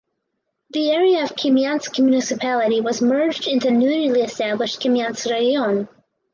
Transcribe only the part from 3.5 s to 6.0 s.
the newly established Kamianske Raion.